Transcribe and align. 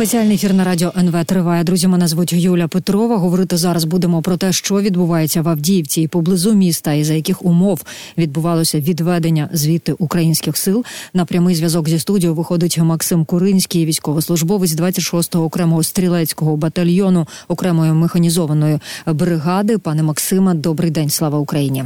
Спеціальний 0.00 0.34
ефір 0.34 0.54
на 0.54 0.64
радіо 0.64 0.92
НВ 0.96 1.24
триває. 1.24 1.64
Друзі, 1.64 1.88
мене 1.88 2.08
звуть 2.08 2.32
Юля 2.32 2.68
Петрова. 2.68 3.16
Говорити 3.16 3.56
зараз 3.56 3.84
будемо 3.84 4.22
про 4.22 4.36
те, 4.36 4.52
що 4.52 4.80
відбувається 4.80 5.42
в 5.42 5.48
Авдіївці 5.48 6.02
і 6.02 6.08
поблизу 6.08 6.54
міста, 6.54 6.92
і 6.92 7.04
за 7.04 7.14
яких 7.14 7.44
умов 7.44 7.82
відбувалося 8.18 8.80
відведення 8.80 9.48
звідти 9.52 9.92
українських 9.92 10.56
сил. 10.56 10.84
На 11.14 11.24
прямий 11.24 11.54
зв'язок 11.54 11.88
зі 11.88 11.98
студією 11.98 12.34
виходить 12.34 12.78
Максим 12.78 13.24
Куринський, 13.24 13.86
військовослужбовець 13.86 14.72
26-го 14.72 15.44
окремого 15.44 15.82
стрілецького 15.82 16.56
батальйону 16.56 17.26
окремої 17.48 17.92
механізованої 17.92 18.78
бригади. 19.06 19.78
Пане 19.78 20.02
Максиме, 20.02 20.54
добрий 20.54 20.90
день, 20.90 21.10
слава 21.10 21.38
Україні. 21.38 21.84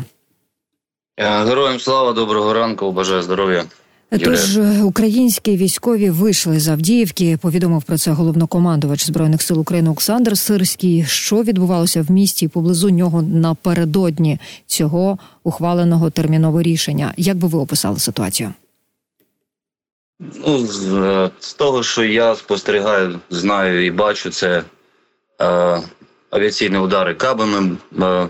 Е, 1.16 1.44
героям 1.44 1.80
слава 1.80 2.12
доброго 2.12 2.52
ранку. 2.52 2.92
Бажаю 2.92 3.22
здоров'я. 3.22 3.64
Тож 4.10 4.56
е, 4.56 4.82
українські 4.82 5.56
військові 5.56 6.10
вийшли 6.10 6.60
з 6.60 6.68
Авдіївки. 6.68 7.38
Повідомив 7.42 7.82
про 7.82 7.98
це 7.98 8.10
головнокомандувач 8.10 9.06
збройних 9.06 9.42
сил 9.42 9.60
України 9.60 9.88
Олександр 9.88 10.38
Сирський. 10.38 11.04
Що 11.08 11.42
відбувалося 11.42 12.02
в 12.02 12.10
місті 12.10 12.48
поблизу 12.48 12.90
нього 12.90 13.22
напередодні 13.22 14.38
цього 14.66 15.18
ухваленого 15.42 16.10
термінового 16.10 16.62
рішення? 16.62 17.14
Як 17.16 17.36
би 17.36 17.48
ви 17.48 17.58
описали 17.58 17.98
ситуацію? 17.98 18.52
Ну, 20.46 20.66
з, 20.66 20.94
е, 20.94 21.30
з 21.40 21.54
того, 21.54 21.82
що 21.82 22.04
я 22.04 22.34
спостерігаю, 22.34 23.20
знаю 23.30 23.86
і 23.86 23.90
бачу, 23.90 24.30
це 24.30 24.62
е, 25.40 25.80
авіаційні 26.30 26.78
удари 26.78 27.14
кабами. 27.14 27.76
Е, 28.02 28.28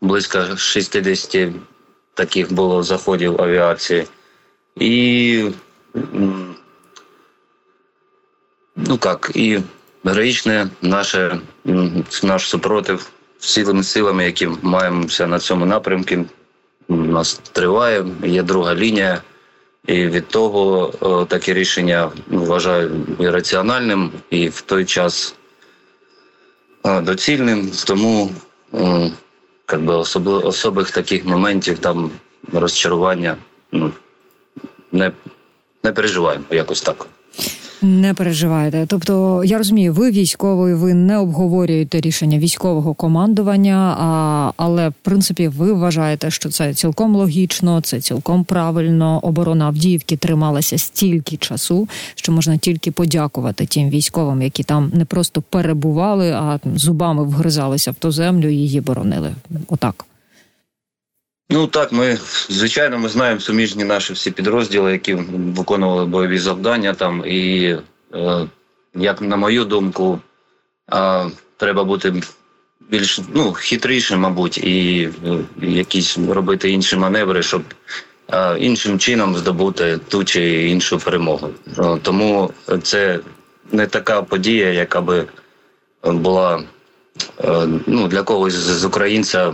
близько 0.00 0.56
60 0.56 1.52
таких 2.14 2.52
було 2.52 2.82
заходів 2.82 3.40
авіації. 3.40 4.06
І 4.76 5.50
ну 8.76 8.98
как, 8.98 9.30
і 9.34 9.60
героїчне 10.04 10.68
наше 10.82 11.40
наш 12.22 12.48
супротив 12.48 13.10
всіми 13.38 13.82
силами, 13.82 14.24
які 14.24 14.48
маємося 14.62 15.26
на 15.26 15.38
цьому 15.38 15.66
напрямку. 15.66 16.14
У 16.88 16.94
нас 16.96 17.40
триває, 17.52 18.06
є 18.24 18.42
друга 18.42 18.74
лінія, 18.74 19.22
і 19.86 20.06
від 20.06 20.28
того 20.28 21.26
таке 21.28 21.54
рішення 21.54 22.10
вважаю 22.28 23.06
і 23.18 23.28
раціональним, 23.28 24.10
і 24.30 24.48
в 24.48 24.60
той 24.60 24.84
час 24.84 25.34
доцільним. 26.84 27.70
Тому 27.86 28.30
би, 29.78 29.94
особливих 29.94 30.90
таких 30.90 31.24
моментів 31.24 31.78
там 31.78 32.10
розчарування. 32.52 33.36
ну, 33.72 33.92
не 34.94 35.12
не 35.84 35.92
переживаємо 35.92 36.44
якось 36.50 36.82
так. 36.82 37.06
Не 37.82 38.14
переживаєте. 38.14 38.84
Тобто, 38.88 39.42
я 39.44 39.58
розумію, 39.58 39.92
ви 39.92 40.10
військовий, 40.10 40.74
ви 40.74 40.94
не 40.94 41.18
обговорюєте 41.18 42.00
рішення 42.00 42.38
військового 42.38 42.94
командування, 42.94 43.96
а, 44.00 44.52
але 44.56 44.88
в 44.88 44.94
принципі 45.02 45.48
ви 45.48 45.72
вважаєте, 45.72 46.30
що 46.30 46.48
це 46.48 46.74
цілком 46.74 47.16
логічно, 47.16 47.80
це 47.80 48.00
цілком 48.00 48.44
правильно. 48.44 49.20
Оборона 49.22 49.66
Авдіївки 49.66 50.16
трималася 50.16 50.78
стільки 50.78 51.36
часу, 51.36 51.88
що 52.14 52.32
можна 52.32 52.56
тільки 52.56 52.90
подякувати 52.90 53.66
тим 53.66 53.90
військовим, 53.90 54.42
які 54.42 54.62
там 54.62 54.90
не 54.94 55.04
просто 55.04 55.42
перебували, 55.42 56.30
а 56.30 56.58
зубами 56.74 57.24
вгризалися 57.24 57.90
в 57.90 57.94
ту 57.94 58.10
землю 58.10 58.48
і 58.48 58.56
її 58.56 58.80
боронили. 58.80 59.34
Отак. 59.68 60.04
Ну 61.50 61.66
так, 61.66 61.92
ми 61.92 62.18
звичайно 62.48 62.98
ми 62.98 63.08
знаємо 63.08 63.40
суміжні 63.40 63.84
наші 63.84 64.12
всі 64.12 64.30
підрозділи, 64.30 64.92
які 64.92 65.14
виконували 65.56 66.04
бойові 66.04 66.38
завдання 66.38 66.94
там. 66.94 67.24
І 67.26 67.76
е, 68.14 68.48
як 68.94 69.20
на 69.20 69.36
мою 69.36 69.64
думку, 69.64 70.20
е, 70.92 71.24
треба 71.56 71.84
бути 71.84 72.22
більш 72.90 73.20
ну, 73.34 73.52
хитрішим, 73.52 74.20
мабуть, 74.20 74.58
і 74.58 75.10
е, 75.26 75.66
якісь 75.66 76.18
робити 76.18 76.70
інші 76.70 76.96
маневри, 76.96 77.42
щоб 77.42 77.62
е, 78.32 78.58
іншим 78.58 78.98
чином 78.98 79.36
здобути 79.36 79.98
ту 80.08 80.24
чи 80.24 80.68
іншу 80.68 80.98
перемогу. 80.98 81.48
Е, 81.78 81.98
тому 82.02 82.50
це 82.82 83.20
не 83.72 83.86
така 83.86 84.22
подія, 84.22 84.72
яка 84.72 85.00
би 85.00 85.26
була 86.04 86.62
е, 87.44 87.68
ну, 87.86 88.08
для 88.08 88.22
когось 88.22 88.54
з 88.54 88.84
українця 88.84 89.52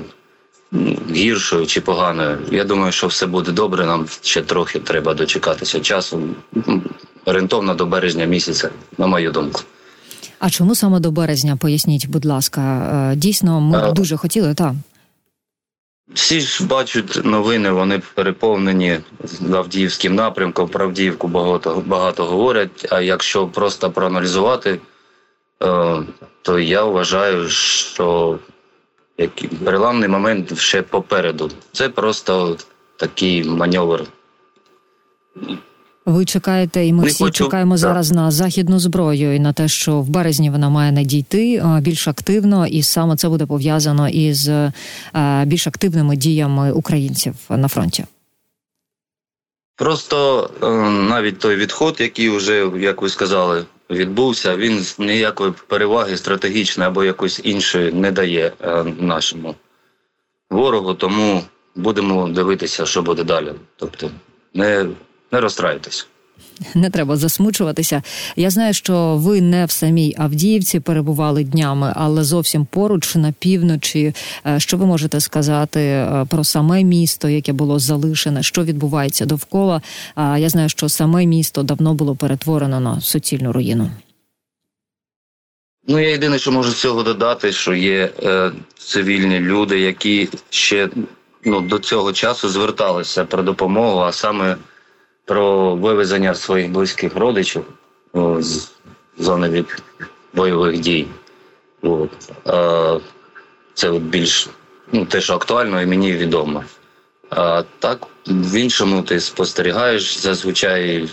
гіршою 1.11 1.67
чи 1.67 1.81
поганою. 1.81 2.39
Я 2.51 2.65
думаю, 2.65 2.93
що 2.93 3.07
все 3.07 3.27
буде 3.27 3.53
добре. 3.53 3.87
Нам 3.87 4.07
ще 4.23 4.43
трохи 4.43 4.79
треба 4.79 5.15
дочекатися 5.15 5.81
часу. 5.81 6.23
Орієнтовно 7.25 7.75
до 7.75 7.87
березня 7.87 8.25
місяця, 8.25 8.71
на 8.99 9.07
мою 9.07 9.33
думку. 9.33 9.61
А 10.39 10.51
чому 10.51 10.75
саме 10.75 11.01
до 11.01 11.11
березня? 11.11 11.57
Поясніть, 11.57 12.09
будь 12.09 12.25
ласка, 12.25 12.63
е, 13.13 13.17
дійсно, 13.17 13.61
ми 13.61 13.79
а, 13.79 13.93
дуже 13.93 14.17
хотіли, 14.17 14.55
так. 14.55 14.73
Всі 16.15 16.41
ж 16.41 16.67
бачать 16.67 17.21
новини, 17.25 17.71
вони 17.71 18.03
переповнені 18.15 18.99
Авдіївським 19.53 20.15
напрямком. 20.15 20.69
Про 20.69 20.85
Авдіївку 20.85 21.29
багато 21.29 21.83
багато 21.87 22.25
говорять. 22.25 22.87
А 22.91 23.01
якщо 23.01 23.47
просто 23.47 23.91
проаналізувати, 23.91 24.81
е, 25.63 26.03
то 26.43 26.59
я 26.59 26.85
вважаю, 26.85 27.49
що 27.49 28.39
який 29.21 29.49
переламний 29.49 30.09
момент 30.09 30.59
ще 30.59 30.83
попереду. 30.83 31.51
Це 31.73 31.89
просто 31.89 32.57
такий 32.97 33.45
маневр. 33.45 34.05
Ви 36.07 36.25
чекаєте, 36.25 36.87
і 36.87 36.93
ми 36.93 37.03
Не 37.03 37.09
всі 37.09 37.25
хочу... 37.25 37.45
чекаємо 37.45 37.77
зараз 37.77 38.13
на 38.13 38.31
західну 38.31 38.79
зброю 38.79 39.35
і 39.35 39.39
на 39.39 39.53
те, 39.53 39.69
що 39.69 40.01
в 40.01 40.09
березні 40.09 40.51
вона 40.51 40.69
має 40.69 40.93
надійти 40.93 41.65
більш 41.81 42.09
активно, 42.09 42.67
і 42.67 42.83
саме 42.83 43.17
це 43.17 43.29
буде 43.29 43.47
пов'язано 43.47 44.09
із 44.09 44.51
більш 45.45 45.67
активними 45.67 46.17
діями 46.17 46.73
українців 46.73 47.35
на 47.49 47.69
фронті. 47.69 48.05
Просто 49.77 50.51
е, 50.63 50.67
навіть 50.91 51.39
той 51.39 51.57
відход, 51.57 51.97
який 52.01 52.31
вже, 52.31 52.71
як 52.77 53.03
ви 53.03 53.09
сказали, 53.09 53.65
відбувся, 53.91 54.57
він 54.57 54.85
ніякої 54.99 55.53
переваги 55.67 56.17
стратегічної 56.17 56.89
або 56.89 57.05
якоїсь 57.05 57.41
іншої 57.45 57.93
не 57.93 58.13
дає 58.13 58.53
е, 58.61 58.85
нашому 58.85 59.55
ворогу. 60.51 60.95
Тому 60.95 61.43
будемо 61.75 62.29
дивитися, 62.29 62.87
що 62.87 63.03
буде 63.03 63.25
далі. 63.25 63.53
Тобто, 63.77 64.11
не, 64.55 64.87
не 65.33 65.41
розстраюйтесь. 65.41 66.07
Не 66.75 66.91
треба 66.91 67.17
засмучуватися. 67.17 68.03
Я 68.37 68.51
знаю, 68.51 68.75
що 68.75 69.17
ви 69.17 69.41
не 69.41 69.65
в 69.65 69.71
самій 69.71 70.15
Авдіївці 70.19 70.81
перебували 70.81 71.45
днями, 71.45 71.93
але 71.97 72.25
зовсім 72.25 72.65
поруч 72.65 73.15
на 73.15 73.33
півночі. 73.33 74.15
Е, 74.47 74.61
що 74.61 74.77
ви 74.77 74.87
можете 74.87 75.21
сказати 75.21 75.81
е, 75.81 76.27
про 76.29 76.45
саме 76.45 76.85
місто, 76.85 77.29
яке 77.29 77.53
було 77.53 77.79
залишене, 77.79 78.43
що 78.43 78.65
відбувається 78.65 79.27
довкола? 79.27 79.83
Я 80.17 80.49
знаю, 80.49 80.69
що 80.69 80.89
саме 80.89 81.27
місто 81.27 81.63
давно 81.63 81.95
було 81.95 82.17
перетворено 82.17 82.81
на 82.81 83.01
суцільну 83.01 83.53
руїну. 83.53 83.91
Ну, 85.89 85.99
я 85.99 86.09
єдине, 86.09 86.39
що 86.39 86.53
можу 86.53 86.71
з 86.71 86.81
цього 86.81 87.03
додати, 87.03 87.53
що 87.53 87.75
є 87.75 88.11
е, 88.23 88.53
цивільні 88.79 89.41
люди, 89.41 89.81
які 89.81 90.29
ще 90.51 90.89
ну, 91.45 91.61
до 91.61 91.79
цього 91.79 92.13
часу 92.13 92.49
зверталися 92.49 93.25
про 93.25 93.43
допомогу, 93.43 94.01
а 94.01 94.13
саме 94.13 94.57
про 95.31 95.77
вивезення 95.77 96.35
своїх 96.35 96.71
близьких 96.71 97.17
родичів 97.17 97.65
з 98.39 98.69
зони 99.19 99.49
від 99.49 99.83
бойових 100.35 100.79
дій. 100.79 101.07
От. 101.83 102.11
А, 102.47 102.99
Це 103.75 103.91
от 103.91 104.03
більш 104.03 104.49
ну, 104.93 105.07
те, 105.07 105.21
що 105.21 105.35
актуально 105.35 105.83
і 105.83 105.87
мені 105.87 106.13
відомо. 106.13 106.65
А 107.31 107.63
так, 107.79 108.07
в 108.27 108.55
іншому 108.55 109.03
ти 109.03 109.21
спостерігаєш 109.21 110.19
зазвичай 110.19 111.09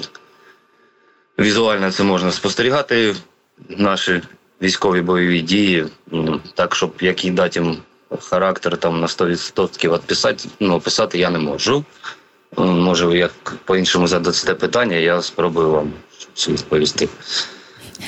візуально 1.39 1.91
це 1.91 2.03
можна 2.03 2.31
спостерігати, 2.31 3.15
наші 3.69 4.21
військові 4.61 5.01
бойові 5.01 5.41
дії, 5.41 5.85
ну, 6.11 6.41
так, 6.53 6.75
щоб 6.75 6.93
який 7.01 7.31
дати 7.31 7.59
їм 7.59 7.77
характер 8.21 8.77
там 8.77 8.99
на 8.99 9.07
100% 9.07 9.93
відписати, 9.93 10.49
ну, 10.59 10.75
описати 10.75 11.17
я 11.17 11.29
не 11.29 11.39
можу. 11.39 11.85
Може, 12.57 13.17
як 13.17 13.55
по-іншому 13.65 14.07
задасте 14.07 14.53
питання, 14.53 14.95
я 14.95 15.21
спробую 15.21 15.71
вам 15.71 15.93
відповісти. 16.47 17.09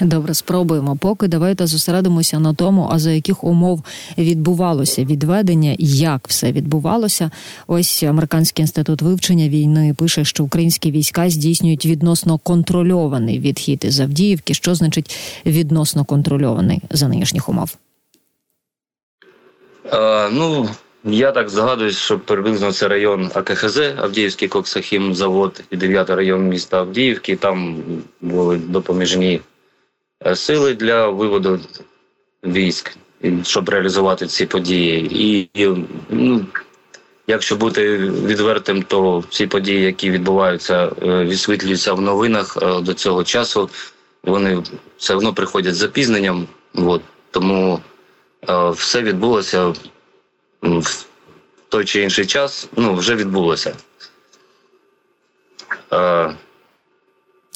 Добре, 0.01 0.33
спробуємо. 0.33 0.97
Поки 1.01 1.27
давайте 1.27 1.67
зосередимося 1.67 2.39
на 2.39 2.53
тому, 2.53 2.89
а 2.91 2.99
за 2.99 3.11
яких 3.11 3.43
умов 3.43 3.83
відбувалося 4.17 5.05
відведення, 5.05 5.75
як 5.79 6.27
все 6.27 6.51
відбувалося. 6.51 7.31
Ось 7.67 8.03
американський 8.03 8.63
інститут 8.63 9.01
вивчення 9.01 9.49
війни 9.49 9.95
пише, 9.97 10.25
що 10.25 10.43
українські 10.43 10.91
війська 10.91 11.29
здійснюють 11.29 11.85
відносно 11.85 12.37
контрольований 12.37 13.39
відхід 13.39 13.85
із 13.85 13.99
Авдіївки. 13.99 14.53
Що 14.53 14.75
значить 14.75 15.17
відносно 15.45 16.05
контрольований 16.05 16.81
за 16.89 17.07
нинішніх 17.07 17.49
умов? 17.49 17.75
А, 19.91 20.29
ну 20.33 20.69
я 21.03 21.31
так 21.31 21.49
згадую, 21.49 21.91
що 21.91 22.19
приблизно 22.19 22.71
це 22.71 22.87
район 22.87 23.31
АКХЗ, 23.33 23.77
Авдіївський 23.77 24.47
коксахімзавод 24.47 25.63
і 25.71 25.77
9 25.77 26.09
район 26.09 26.47
міста 26.47 26.77
Авдіївки. 26.77 27.35
Там 27.35 27.83
були 28.21 28.57
допоміжні 28.57 29.41
сили 30.35 30.73
для 30.73 31.07
виводу 31.07 31.59
військ, 32.43 32.97
щоб 33.43 33.69
реалізувати 33.69 34.27
ці 34.27 34.45
події. 34.45 35.07
І, 35.11 35.49
і 35.53 35.85
ну, 36.09 36.45
якщо 37.27 37.55
бути 37.55 37.97
відвертим, 37.97 38.83
то 38.83 39.23
всі 39.29 39.47
події, 39.47 39.81
які 39.81 40.11
відбуваються, 40.11 40.91
висвітлюються 41.01 41.93
в 41.93 42.01
новинах 42.01 42.57
до 42.81 42.93
цього 42.93 43.23
часу, 43.23 43.69
вони 44.23 44.63
все 44.97 45.15
одно 45.15 45.33
приходять 45.33 45.75
з 45.75 45.77
запізненням. 45.77 46.47
От. 46.73 47.01
Тому 47.31 47.79
все 48.71 49.01
відбулося 49.01 49.73
в 50.61 51.05
той 51.69 51.85
чи 51.85 52.01
інший 52.01 52.25
час, 52.25 52.67
ну, 52.75 52.95
вже 52.95 53.15
відбулося. 53.15 53.75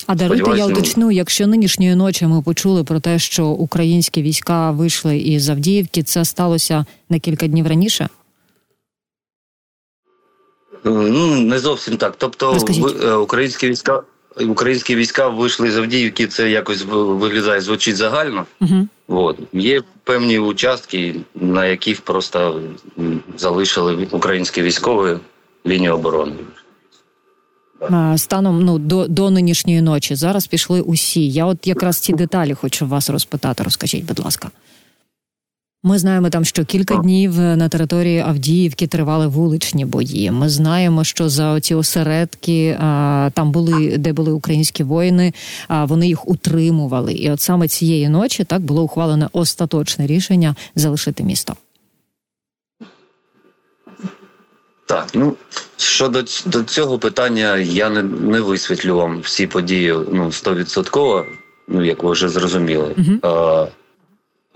А 0.08 0.16
даруйте, 0.16 0.58
я 0.58 0.66
уточню, 0.66 1.12
якщо 1.12 1.48
нинішньої 1.48 1.96
ночі 1.96 2.28
ми 2.28 2.42
почули 2.42 2.84
про 2.84 3.00
те, 3.00 3.20
що 3.20 3.46
українські 3.46 4.22
війська 4.22 4.72
вийшли 4.72 5.18
із 5.18 5.50
Авдіївки, 5.50 6.04
це 6.04 6.26
сталося 6.26 6.86
на 7.10 7.20
кілька 7.20 7.48
днів 7.48 7.68
раніше? 7.68 8.10
Ну 10.84 11.42
не 11.42 11.60
зовсім 11.60 11.98
так. 11.98 12.16
Тобто, 12.18 12.54
в, 12.54 13.06
е, 13.06 13.14
українські 13.16 13.70
війська 13.70 14.04
українські 14.40 14.96
війська 14.96 15.28
вийшли 15.28 15.72
з 15.72 15.78
Авдіївки, 15.78 16.28
це 16.28 16.50
якось 16.50 16.86
виглядає, 16.88 17.62
звучить 17.62 17.98
загально. 17.98 18.46
Угу. 18.62 18.88
От. 19.08 19.40
Є 19.54 19.82
певні 20.04 20.40
участки, 20.40 21.16
на 21.36 21.66
яких 21.66 22.02
просто 22.02 22.62
залишили 23.38 24.08
українські 24.12 24.62
військові 24.62 25.18
лінію 25.66 25.94
оборони. 25.94 26.34
Станом 28.16 28.66
ну 28.66 28.80
до 28.80 29.08
до 29.08 29.30
нинішньої 29.30 29.82
ночі 29.82 30.16
зараз 30.16 30.48
пішли 30.48 30.82
усі. 30.82 31.30
Я 31.30 31.46
от 31.46 31.68
якраз 31.68 31.98
ці 31.98 32.14
деталі 32.14 32.54
хочу 32.54 32.88
вас 32.88 33.10
розпитати. 33.10 33.64
Розкажіть, 33.64 34.06
будь 34.06 34.20
ласка. 34.20 34.52
Ми 35.86 36.00
знаємо 36.00 36.30
там, 36.30 36.46
що 36.46 36.66
кілька 36.66 36.96
днів 36.96 37.40
на 37.40 37.70
території 37.70 38.20
Авдіївки 38.20 38.88
тривали 38.88 39.28
вуличні 39.28 39.86
бої. 39.86 40.32
Ми 40.32 40.50
знаємо, 40.50 41.04
що 41.04 41.30
за 41.30 41.60
ці 41.62 41.76
осередки 41.76 42.78
а, 42.80 43.30
там 43.34 43.52
були, 43.52 43.98
де 43.98 44.14
були 44.14 44.32
українські 44.32 44.84
воїни, 44.84 45.34
а 45.68 45.86
вони 45.86 46.08
їх 46.08 46.28
утримували. 46.28 47.14
І 47.14 47.32
от 47.32 47.42
саме 47.42 47.68
цієї 47.68 48.10
ночі 48.10 48.44
так 48.44 48.62
було 48.62 48.84
ухвалене 48.84 49.30
остаточне 49.34 50.08
рішення 50.08 50.56
залишити 50.76 51.24
місто. 51.24 51.56
Так, 54.86 55.08
ну 55.14 55.36
щодо 55.78 56.24
до 56.46 56.64
цього 56.64 57.00
питання, 57.00 57.58
я 57.58 57.90
не 57.90 58.04
не 58.04 58.42
висвітлю 58.42 58.96
вам 58.96 59.20
всі 59.20 59.48
події 59.48 59.96
ну 60.12 60.32
стовідсотково, 60.32 61.26
ну 61.68 61.86
як 61.86 62.04
ви 62.04 62.12
вже 62.12 62.30
зрозуміли. 62.30 62.96
Uh-huh. 62.98 63.68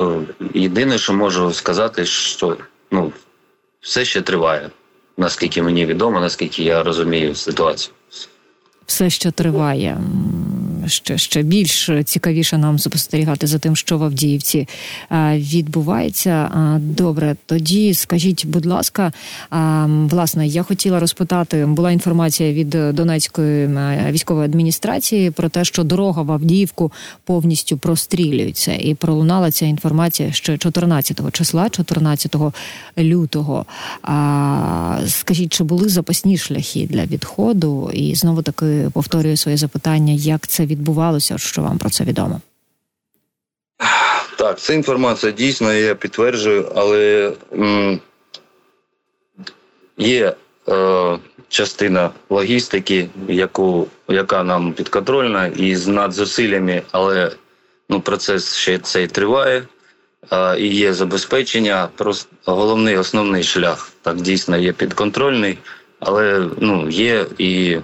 Е, 0.02 0.06
єдине, 0.54 0.98
що 0.98 1.14
можу 1.14 1.54
сказати, 1.54 2.06
що 2.06 2.58
ну 2.92 3.12
все 3.82 4.06
ще 4.06 4.22
триває, 4.22 4.70
наскільки 5.18 5.62
мені 5.64 5.86
відомо, 5.86 6.20
наскільки 6.20 6.64
я 6.64 6.84
розумію 6.84 7.36
ситуацію. 7.36 7.94
Все 8.86 9.10
ще 9.10 9.32
триває 9.32 9.98
ще 10.88 11.18
ще 11.18 11.42
більш 11.42 11.90
цікавіше 12.06 12.58
нам 12.58 12.80
спостерігати 12.80 13.48
за 13.48 13.60
тим, 13.60 13.76
що 13.76 13.98
в 13.98 14.04
Авдіївці 14.04 14.68
відбувається. 15.36 16.50
Добре, 16.82 17.36
тоді 17.46 17.94
скажіть, 17.94 18.46
будь 18.46 18.66
ласка, 18.66 19.12
власне, 20.10 20.48
я 20.48 20.64
хотіла 20.64 21.00
розпитати, 21.00 21.66
була 21.66 21.92
інформація 21.92 22.54
від 22.54 22.70
Донецької 22.70 23.70
військової 24.12 24.46
адміністрації 24.46 25.32
про 25.32 25.50
те, 25.50 25.66
що 25.66 25.84
дорога 25.84 26.22
в 26.22 26.32
Авдіївку 26.32 26.92
повністю 27.24 27.78
прострілюється, 27.78 28.74
і 28.74 28.94
пролунала 28.94 29.52
ця 29.52 29.66
інформація 29.66 30.32
ще 30.32 30.58
14 30.58 31.32
числа, 31.32 31.70
14 31.70 32.36
лютого. 32.98 33.66
Скажіть, 35.08 35.54
чи 35.54 35.64
були 35.64 35.90
запасні 35.90 36.38
шляхи 36.38 36.88
для 36.88 37.06
відходу? 37.06 37.92
І 37.94 38.16
знову 38.16 38.42
таки 38.42 38.90
повторюю 38.94 39.38
своє 39.38 39.58
запитання, 39.58 40.14
як 40.14 40.48
це 40.48 40.66
відбувалося, 40.78 41.38
що 41.38 41.62
вам 41.62 41.78
про 41.78 41.90
це 41.90 42.04
відомо? 42.04 42.42
Так, 44.38 44.60
це 44.60 44.76
інформація 44.76 45.32
дійсно, 45.32 45.74
я 45.74 45.96
підтверджую, 45.96 46.72
але 46.76 47.34
м, 47.54 48.00
є 49.98 50.36
е, 50.70 51.18
частина 51.50 52.10
логістики, 52.30 53.10
яку, 53.28 53.88
яка 54.08 54.44
нам 54.44 54.74
підконтрольна, 54.74 55.48
і 55.48 55.76
з 55.76 55.88
надзусиллями, 55.88 56.82
але 56.92 57.32
ну, 57.90 58.02
процес 58.02 58.56
ще 58.56 58.80
цей 58.80 59.08
триває. 59.08 59.64
Е, 60.32 60.60
і 60.60 60.68
є 60.68 60.94
забезпечення. 60.94 61.90
Просто 61.96 62.30
головний 62.46 62.98
основний 62.98 63.44
шлях 63.44 63.92
так 64.02 64.22
дійсно 64.22 64.58
є 64.58 64.74
підконтрольний, 64.74 65.58
але 66.00 66.48
ну, 66.58 66.90
є 66.90 67.26
і 67.38 67.78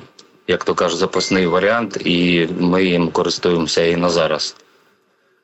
як 0.47 0.63
то 0.63 0.75
кажуть, 0.75 0.99
запасний 0.99 1.47
варіант, 1.47 1.97
і 2.05 2.47
ми 2.59 2.85
їм 2.85 3.09
користуємося 3.11 3.85
і 3.85 3.95
на 3.95 4.09
зараз. 4.09 4.55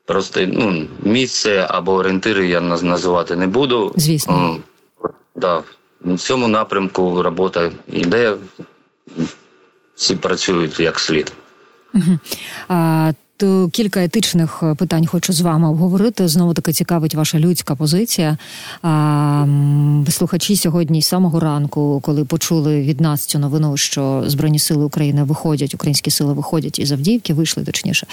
Просто 0.05 0.41
ну, 0.47 0.87
місце 1.03 1.67
або 1.69 1.93
орієнтири 1.93 2.47
я 2.47 2.61
називати 2.61 3.35
не 3.35 3.47
буду. 3.47 3.93
Звісно. 3.95 4.57
Да. 5.35 5.63
В 6.01 6.17
цьому 6.17 6.47
напрямку 6.47 7.21
робота 7.21 7.71
йде, 7.87 8.35
всі 9.95 10.15
працюють 10.15 10.79
як 10.79 10.99
слід. 10.99 11.33
Угу. 11.93 12.19
А, 12.67 13.11
то 13.37 13.69
кілька 13.73 14.03
етичних 14.03 14.59
е, 14.63 14.75
питань 14.75 15.07
хочу 15.07 15.33
з 15.33 15.41
вами 15.41 15.69
обговорити. 15.69 16.27
Знову 16.27 16.53
таки 16.53 16.73
цікавить 16.73 17.15
ваша 17.15 17.39
людська 17.39 17.75
позиція. 17.75 18.37
А, 18.81 19.45
Слухачі 20.09 20.55
сьогодні 20.55 21.01
з 21.01 21.07
самого 21.07 21.39
ранку, 21.39 21.99
коли 22.03 22.25
почули 22.25 22.81
від 22.81 23.01
нас 23.01 23.25
цю 23.25 23.39
новину, 23.39 23.77
що 23.77 24.23
Збройні 24.27 24.59
сили 24.59 24.85
України 24.85 25.23
виходять, 25.23 25.73
українські 25.73 26.11
сили 26.11 26.33
виходять 26.33 26.79
із 26.79 26.91
Авдіївки, 26.91 27.33
вийшли 27.33 27.63
точніше. 27.63 28.07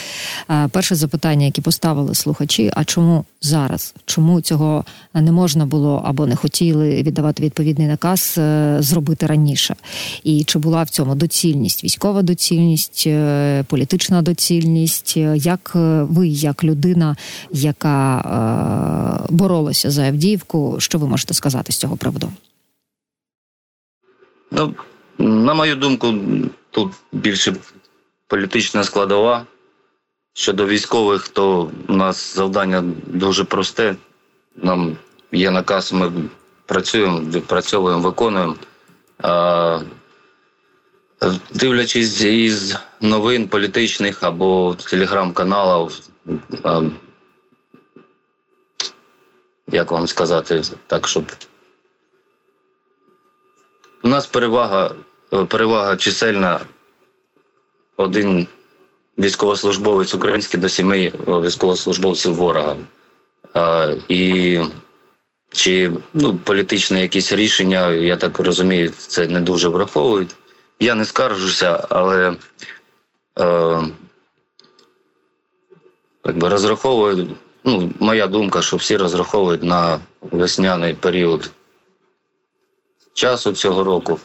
Перше 0.71 0.95
запитання, 0.95 1.47
яке 1.47 1.63
поставили 1.63 2.15
слухачі: 2.15 2.71
а 2.75 2.85
чому 2.85 3.25
зараз? 3.43 3.95
Чому 4.07 4.41
цього 4.41 4.85
не 5.15 5.33
можна 5.33 5.67
було 5.67 6.03
або 6.07 6.27
не 6.27 6.37
хотіли 6.37 7.03
віддавати 7.03 7.43
відповідний 7.43 7.87
наказ 7.87 8.35
е, 8.39 8.77
зробити 8.81 9.27
раніше? 9.27 9.77
І 10.25 10.45
чи 10.45 10.59
була 10.59 10.83
в 10.83 10.91
цьому 10.91 11.15
доцільність, 11.15 11.85
військова 11.85 12.23
доцільність, 12.23 13.05
е, 13.07 13.65
політична 13.69 14.23
доцільність? 14.23 15.17
як 15.35 15.73
е, 15.77 16.03
ви, 16.03 16.29
як 16.29 16.65
людина, 16.65 17.17
яка 17.53 18.19
е, 19.23 19.27
боролася 19.31 19.91
за 19.91 20.03
Авдіївку, 20.03 20.77
що 20.79 20.99
ви 20.99 21.09
можете 21.09 21.35
сказати 21.35 21.73
з 21.73 21.77
цього 21.77 21.86
приводу? 21.95 22.33
Ну, 24.51 24.75
на 25.19 25.55
мою 25.55 25.77
думку, 25.77 26.15
тут 26.71 26.93
більше 27.13 27.57
політична 28.27 28.85
складова. 28.85 29.47
Щодо 30.33 30.67
військових, 30.67 31.29
то 31.29 31.71
у 31.89 31.93
нас 31.93 32.35
завдання 32.35 32.85
дуже 33.07 33.45
просте. 33.45 33.97
Нам 34.57 34.97
є 35.33 35.51
наказ, 35.51 35.93
ми 35.93 36.13
працюємо, 36.67 37.21
відпрацьовуємо, 37.21 38.03
виконуємо. 38.03 38.57
А, 39.23 39.81
Дивлячись 41.55 42.21
із 42.21 42.77
новин 43.01 43.49
політичних 43.49 44.23
або 44.23 44.77
телеграм-каналів, 44.91 46.01
як 49.69 49.91
вам 49.91 50.07
сказати, 50.07 50.63
так, 50.87 51.09
щоб 51.09 51.33
у 54.03 54.09
нас 54.09 54.27
перевага 54.27 54.95
перевага 55.49 55.97
чисельна 55.97 56.61
один 57.97 58.47
військовослужбовець 59.19 60.15
український 60.15 60.61
до 60.61 60.69
сімей 60.69 61.13
військовослужбовців 61.27 62.35
ворога. 62.35 62.77
А, 63.55 63.95
І 64.09 64.61
чи 65.53 65.93
ну, 66.15 66.37
політичні 66.45 67.01
якісь 67.01 67.33
рішення, 67.33 67.91
я 67.93 68.17
так 68.17 68.39
розумію, 68.39 68.93
це 68.97 69.27
не 69.27 69.41
дуже 69.41 69.69
враховують. 69.69 70.35
Я 70.81 70.95
не 70.95 71.05
скаржуся, 71.05 71.87
але 71.91 72.37
е, 73.39 73.83
якби 76.25 76.49
розраховую, 76.49 77.29
ну, 77.65 77.93
моя 78.01 78.27
думка, 78.27 78.63
що 78.63 78.77
всі 78.77 78.97
розраховують 78.97 79.63
на 79.63 80.01
весняний 80.21 80.95
період 80.95 81.51
часу 83.17 83.53
цього 83.53 83.85
року. 83.85 84.21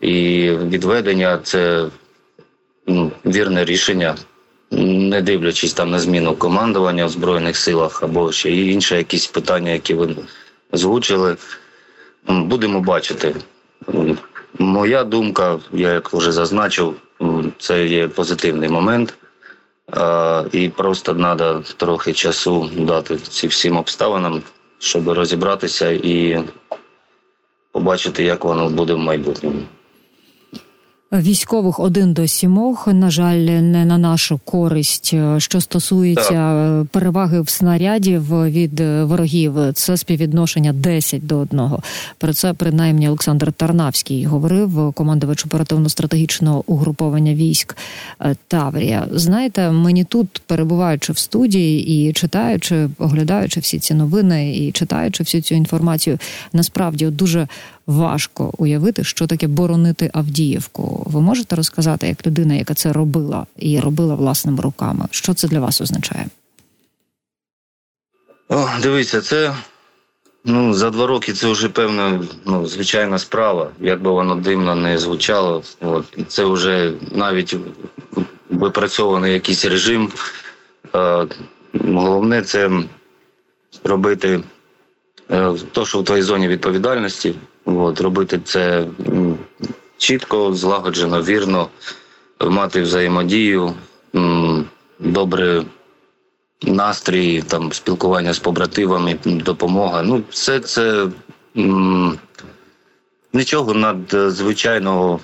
І 0.00 0.50
відведення 0.50 1.38
це 1.42 1.86
ну, 2.86 3.12
вірне 3.26 3.64
рішення, 3.64 4.16
не 4.70 5.22
дивлячись 5.22 5.72
там 5.72 5.90
на 5.90 5.98
зміну 5.98 6.36
командування 6.36 7.06
в 7.06 7.08
Збройних 7.08 7.56
силах 7.56 8.02
або 8.02 8.32
ще 8.32 8.50
інші 8.50 8.94
якісь 8.94 9.26
питання, 9.26 9.70
які 9.70 9.94
ви 9.94 10.16
озвучили. 10.72 11.36
Будемо 12.28 12.80
бачити. 12.80 13.34
Моя 14.58 15.04
думка, 15.04 15.58
я 15.72 15.92
як 15.92 16.12
вже 16.12 16.32
зазначив, 16.32 16.94
це 17.58 17.86
є 17.86 18.08
позитивний 18.08 18.68
момент. 18.68 19.14
І 20.52 20.68
просто 20.68 21.14
треба 21.14 21.62
трохи 21.76 22.12
часу 22.12 22.70
дати 22.76 23.16
цим 23.16 23.50
всім 23.50 23.76
обставинам, 23.76 24.42
щоб 24.78 25.08
розібратися 25.08 25.90
і 25.90 26.44
побачити, 27.72 28.24
як 28.24 28.44
воно 28.44 28.70
буде 28.70 28.94
в 28.94 28.98
майбутньому. 28.98 29.62
Військових 31.12 31.80
один 31.80 32.12
до 32.12 32.26
сімох, 32.26 32.86
на 32.86 33.10
жаль, 33.10 33.38
не 33.38 33.84
на 33.84 33.98
нашу 33.98 34.40
користь. 34.44 35.14
Що 35.38 35.60
стосується 35.60 36.30
так. 36.30 36.86
переваги 36.86 37.40
в 37.40 37.48
снарядів 37.48 38.50
від 38.50 38.80
ворогів, 38.80 39.54
це 39.74 39.96
співвідношення 39.96 40.72
10 40.72 41.26
до 41.26 41.38
1. 41.38 41.60
Про 42.18 42.32
це 42.32 42.52
принаймні 42.52 43.08
Олександр 43.08 43.52
Тарнавський 43.52 44.24
говорив, 44.24 44.92
командувач 44.92 45.44
оперативно-стратегічного 45.44 46.64
угруповання 46.66 47.34
військ 47.34 47.76
Таврія. 48.48 49.08
Знаєте, 49.12 49.70
мені 49.70 50.04
тут 50.04 50.42
перебуваючи 50.46 51.12
в 51.12 51.18
студії 51.18 52.08
і 52.08 52.12
читаючи, 52.12 52.88
оглядаючи 52.98 53.60
всі 53.60 53.78
ці 53.78 53.94
новини 53.94 54.56
і 54.56 54.72
читаючи 54.72 55.22
всю 55.22 55.42
цю 55.42 55.54
інформацію, 55.54 56.18
насправді 56.52 57.06
дуже 57.06 57.48
важко 57.86 58.52
уявити, 58.58 59.04
що 59.04 59.26
таке 59.26 59.46
боронити 59.46 60.10
Авдіївку. 60.14 61.02
Ви 61.06 61.20
можете 61.20 61.56
розказати, 61.56 62.08
як 62.08 62.26
людина, 62.26 62.54
яка 62.54 62.74
це 62.74 62.92
робила 62.92 63.46
і 63.56 63.80
робила 63.80 64.14
власними 64.14 64.62
руками, 64.62 65.06
що 65.10 65.34
це 65.34 65.48
для 65.48 65.60
вас 65.60 65.80
означає? 65.80 66.26
О, 68.48 68.68
Дивіться, 68.82 69.20
це 69.20 69.54
ну 70.44 70.74
за 70.74 70.90
два 70.90 71.06
роки 71.06 71.32
це 71.32 71.48
вже 71.48 71.68
певна 71.68 72.22
ну, 72.44 72.66
звичайна 72.66 73.18
справа. 73.18 73.70
Як 73.80 74.02
би 74.02 74.10
воно 74.10 74.34
дивно 74.34 74.74
не 74.74 74.98
звучало, 74.98 75.62
от 75.80 76.04
це 76.28 76.44
вже 76.44 76.92
навіть 77.12 77.56
випрацьований 78.50 79.32
якийсь 79.32 79.64
режим. 79.64 80.12
Е, 80.94 81.26
Головне 81.84 82.42
це 82.42 82.70
робити 83.84 84.40
е, 85.30 85.54
то, 85.72 85.86
що 85.86 86.00
в 86.00 86.04
твоїй 86.04 86.22
зоні 86.22 86.48
відповідальності. 86.48 87.34
От, 87.64 88.00
Робити 88.00 88.40
це 88.44 88.86
чітко, 89.98 90.54
злагоджено, 90.54 91.22
вірно, 91.22 91.68
мати 92.40 92.82
взаємодію, 92.82 93.74
добре 94.98 95.64
настрій, 96.62 97.42
там, 97.42 97.72
спілкування 97.72 98.32
з 98.32 98.38
побратимами, 98.38 99.18
допомога. 99.24 100.02
Ну, 100.02 100.22
все 100.30 100.60
це 100.60 101.06
нічого 103.32 103.74
надзвичайного, 103.74 105.20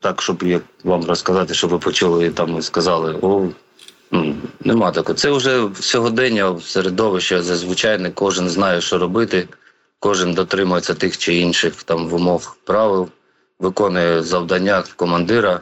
так, 0.00 0.22
щоб 0.22 0.42
як 0.42 0.62
вам 0.84 1.04
розказати, 1.04 1.54
щоб 1.54 1.70
ви 1.70 1.78
почули 1.78 2.30
там 2.30 2.58
і 2.58 2.62
сказали, 2.62 3.18
о, 3.22 3.48
нема 4.60 4.90
такого. 4.90 5.18
Це 5.18 5.30
вже 5.30 5.68
сьогодення 5.80 6.60
середовище 6.60 7.42
зазвичай 7.42 8.12
кожен 8.14 8.48
знає, 8.48 8.80
що 8.80 8.98
робити 8.98 9.48
кожен 10.00 10.34
дотримується 10.34 10.94
тих 10.94 11.18
чи 11.18 11.34
інших 11.34 11.82
там 11.82 12.08
вимог 12.08 12.56
правил, 12.64 13.08
виконує 13.58 14.22
завдання 14.22 14.84
командира. 14.96 15.60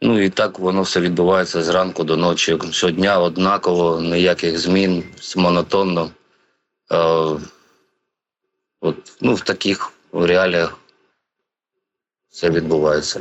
Ну 0.00 0.22
і 0.22 0.30
так 0.30 0.58
воно 0.58 0.82
все 0.82 1.00
відбувається 1.00 1.62
зранку 1.62 2.04
до 2.04 2.16
ночі. 2.16 2.58
Щодня 2.70 3.18
однаково, 3.18 4.00
ніяких 4.00 4.58
змін, 4.58 5.04
монотонно. 5.36 6.10
Е, 6.92 6.96
от, 8.80 8.96
ну, 9.20 9.34
В 9.34 9.40
таких 9.40 9.92
реаліях 10.12 10.78
це 12.34 12.50
відбувається. 12.50 13.20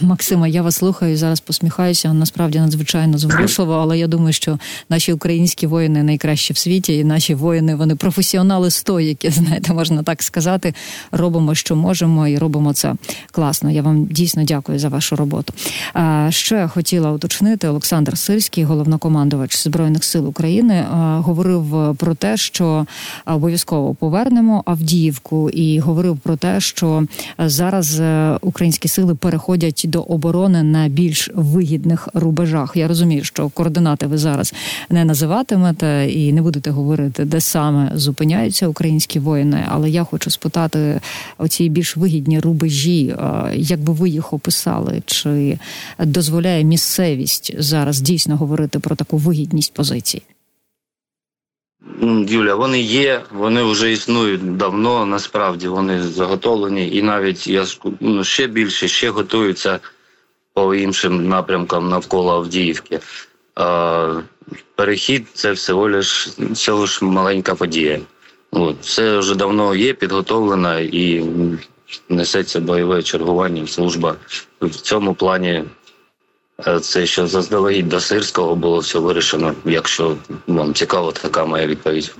Максима, 0.00 0.48
я 0.48 0.62
вас 0.62 0.76
слухаю 0.76 1.16
зараз 1.16 1.40
посміхаюся. 1.40 2.12
Насправді 2.12 2.58
надзвичайно 2.58 3.18
зворушливо, 3.18 3.72
але 3.72 3.98
я 3.98 4.06
думаю, 4.06 4.32
що 4.32 4.58
наші 4.88 5.12
українські 5.12 5.66
воїни 5.66 6.02
найкращі 6.02 6.52
в 6.52 6.56
світі, 6.58 6.96
і 6.96 7.04
наші 7.04 7.34
воїни 7.34 7.74
вони 7.74 7.96
професіонали 7.96 8.70
стоїки, 8.70 9.30
знаєте, 9.30 9.72
можна 9.72 10.02
так 10.02 10.22
сказати. 10.22 10.74
Робимо, 11.12 11.54
що 11.54 11.76
можемо, 11.76 12.28
і 12.28 12.38
робимо 12.38 12.72
це 12.72 12.94
класно. 13.32 13.70
Я 13.70 13.82
вам 13.82 14.06
дійсно 14.06 14.44
дякую 14.44 14.78
за 14.78 14.88
вашу 14.88 15.16
роботу. 15.16 15.54
А, 15.92 16.26
Що 16.30 16.54
я 16.54 16.68
хотіла 16.68 17.12
уточнити, 17.12 17.68
Олександр 17.68 18.18
Сирський, 18.18 18.64
головнокомандувач 18.64 19.56
збройних 19.56 20.04
сил 20.04 20.28
України, 20.28 20.84
говорив 21.18 21.96
про 21.96 22.14
те, 22.14 22.36
що 22.36 22.86
обов'язково 23.26 23.94
повернемо 23.94 24.62
Авдіївку, 24.66 25.50
і 25.50 25.78
говорив 25.80 26.18
про 26.18 26.36
те, 26.36 26.60
що 26.60 27.06
зараз 27.38 28.00
е, 28.00 28.38
українські 28.52 28.88
сили 28.88 29.14
переходять 29.14 29.84
до 29.88 30.00
оборони 30.00 30.62
на 30.62 30.88
більш 30.88 31.30
вигідних 31.34 32.08
рубежах. 32.14 32.72
Я 32.76 32.88
розумію, 32.88 33.24
що 33.24 33.48
координати 33.48 34.06
ви 34.06 34.18
зараз 34.18 34.54
не 34.90 35.04
називатимете 35.04 36.08
і 36.10 36.32
не 36.32 36.42
будете 36.42 36.70
говорити, 36.70 37.24
де 37.24 37.40
саме 37.40 37.92
зупиняються 37.94 38.68
українські 38.68 39.18
воїни. 39.18 39.64
Але 39.68 39.90
я 39.90 40.04
хочу 40.04 40.30
спитати 40.30 41.00
оці 41.38 41.68
більш 41.68 41.96
вигідні 41.96 42.40
рубежі, 42.40 43.16
як 43.54 43.80
би 43.80 43.92
ви 43.92 44.08
їх 44.08 44.32
описали, 44.32 45.02
чи 45.06 45.58
дозволяє 45.98 46.64
місцевість 46.64 47.54
зараз 47.58 48.00
дійсно 48.00 48.36
говорити 48.36 48.78
про 48.78 48.96
таку 48.96 49.16
вигідність 49.16 49.74
позицій? 49.74 50.22
Юля, 52.28 52.54
вони 52.54 52.80
є, 52.80 53.22
вони 53.30 53.62
вже 53.62 53.92
існують 53.92 54.56
давно. 54.56 55.06
Насправді 55.06 55.68
вони 55.68 56.02
заготовлені, 56.02 56.96
і 56.96 57.02
навіть 57.02 57.46
я 57.46 57.66
ну, 58.00 58.24
ще 58.24 58.46
більше 58.46 58.88
ще 58.88 59.10
готуються 59.10 59.80
по 60.54 60.74
іншим 60.74 61.28
напрямкам 61.28 61.88
навколо 61.88 62.32
Авдіївки. 62.32 63.00
А, 63.54 64.20
Перехід 64.74 65.26
це 65.34 65.52
всього 65.52 65.90
лиш 65.90 66.28
всього 66.38 66.86
ж 66.86 67.04
маленька 67.04 67.54
подія. 67.54 68.00
От, 68.50 68.76
Все 68.80 69.18
вже 69.18 69.34
давно 69.34 69.74
є, 69.74 69.94
підготовлено 69.94 70.80
і 70.80 71.24
несеться 72.08 72.60
бойове 72.60 73.02
чергування. 73.02 73.66
Служба 73.66 74.16
в 74.60 74.70
цьому 74.70 75.14
плані 75.14 75.64
це 76.80 77.06
що 77.06 77.26
заздалегідь 77.26 77.88
до 77.88 78.00
сирського 78.00 78.56
було 78.56 78.78
все 78.78 78.98
вирішено. 78.98 79.54
Якщо 79.64 80.16
вам 80.46 80.74
цікаво, 80.74 81.12
така 81.12 81.44
моя 81.44 81.66
відповідь. 81.66 82.14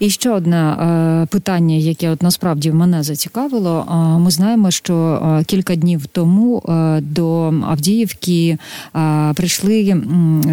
І 0.00 0.10
ще 0.10 0.30
одне 0.30 0.56
е, 0.56 1.26
питання, 1.26 1.74
яке 1.74 2.10
от 2.10 2.22
насправді 2.22 2.72
мене 2.72 3.02
зацікавило. 3.02 3.86
Е, 3.90 3.94
ми 4.18 4.30
знаємо, 4.30 4.70
що 4.70 4.94
е, 4.96 5.44
кілька 5.44 5.76
днів 5.76 6.06
тому 6.06 6.62
до 7.00 7.54
Авдіївки 7.68 8.58
прийшли 9.34 10.02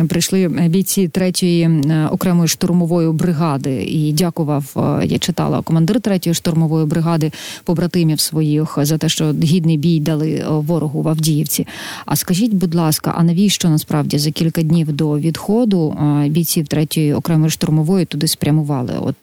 прийшли 0.09 0.47
бійці 0.47 1.07
третьої 1.07 1.81
окремої 2.11 2.47
штурмової 2.47 3.11
бригади. 3.11 3.83
І 3.83 4.13
дякував. 4.13 4.63
Я 5.03 5.19
читала 5.19 5.61
командир 5.61 6.01
третьої 6.01 6.33
штурмової 6.33 6.85
бригади 6.85 7.31
побратимів 7.63 8.19
своїх 8.19 8.77
за 8.81 8.97
те, 8.97 9.09
що 9.09 9.33
гідний 9.43 9.77
бій 9.77 9.99
дали 9.99 10.45
ворогу 10.47 11.01
в 11.01 11.07
Авдіївці. 11.07 11.67
А 12.05 12.15
скажіть, 12.15 12.53
будь 12.53 12.75
ласка, 12.75 13.13
а 13.17 13.23
навіщо 13.23 13.69
насправді 13.69 14.17
за 14.17 14.31
кілька 14.31 14.61
днів 14.61 14.93
до 14.93 15.19
відходу 15.19 15.97
бійців 16.27 16.67
третьої 16.67 17.13
окремої 17.13 17.51
штурмової 17.51 18.05
туди 18.05 18.27
спрямували? 18.27 18.93
От 19.01 19.15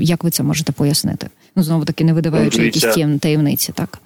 як 0.00 0.24
ви 0.24 0.30
це 0.30 0.42
можете 0.42 0.72
пояснити? 0.72 1.30
Ну 1.56 1.62
знову 1.62 1.84
таки 1.84 2.04
не 2.04 2.12
видаваючи 2.12 2.64
якісь 2.64 2.86
таємниці, 3.20 3.72
так? 3.72 3.98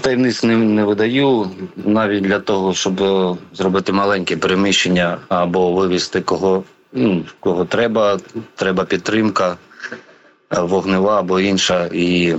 Таємниць 0.00 0.42
не, 0.42 0.56
не 0.56 0.84
видаю 0.84 1.50
навіть 1.76 2.22
для 2.24 2.38
того, 2.38 2.74
щоб 2.74 3.02
е, 3.02 3.36
зробити 3.54 3.92
маленьке 3.92 4.36
переміщення 4.36 5.18
або 5.28 5.72
вивізти 5.72 6.20
кого 6.20 6.64
ну, 6.92 7.24
кого 7.40 7.64
треба, 7.64 8.18
треба 8.54 8.84
підтримка, 8.84 9.56
е, 10.50 10.60
вогнева 10.60 11.18
або 11.18 11.40
інша. 11.40 11.90
І 11.92 12.34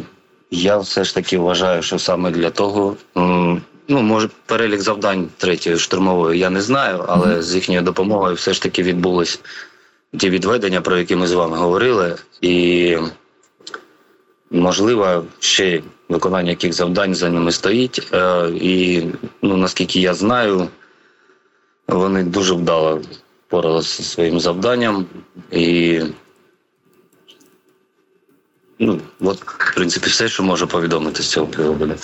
я 0.52 0.78
все 0.78 1.04
ж 1.04 1.16
таки 1.16 1.38
вважаю, 1.38 1.82
що 1.82 2.00
саме 2.00 2.32
для 2.32 2.50
того, 2.50 2.96
ну 3.88 4.02
може, 4.02 4.30
перелік 4.46 4.82
завдань 4.82 5.28
третьої 5.38 5.78
штурмової 5.78 6.40
я 6.40 6.50
не 6.50 6.62
знаю, 6.62 7.06
але 7.08 7.28
mm-hmm. 7.28 7.42
з 7.42 7.56
їхньою 7.56 7.82
допомогою 7.82 8.36
все 8.36 8.54
ж 8.54 8.62
таки 8.62 8.84
відбулось 8.84 9.40
ті 10.18 10.30
відведення, 10.30 10.82
про 10.82 10.98
які 10.98 11.16
ми 11.16 11.28
з 11.28 11.34
вами 11.34 11.58
говорили, 11.58 12.16
і 12.42 12.98
можливо 14.52 15.26
ще 15.40 15.82
виконання 16.10 16.50
яких 16.50 16.74
завдань 16.74 17.16
за 17.16 17.30
ними 17.30 17.52
стоїть. 17.52 18.08
Е, 18.14 18.50
і 18.50 19.04
ну, 19.42 19.58
наскільки 19.58 20.00
я 20.00 20.14
знаю, 20.14 20.68
вони 21.88 22.24
дуже 22.24 22.54
вдало 22.54 23.02
впоралися 23.48 24.04
зі 24.04 24.10
своїм 24.10 24.40
завданням 24.40 25.06
і. 25.52 26.02
Ну, 28.80 29.02
от, 29.20 29.44
в 29.44 29.76
принципі, 29.76 30.10
все, 30.10 30.30
що 30.30 30.44
можу 30.44 30.68
повідомити 30.68 31.24
з 31.24 31.28
цього 31.28 31.48
приводу. 31.48 31.96